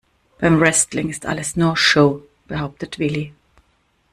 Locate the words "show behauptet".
1.77-2.97